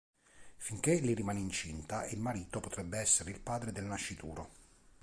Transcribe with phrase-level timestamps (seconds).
[0.57, 4.49] Finché lei rimane incinta e il marito potrebbe essere il padre del nascituro.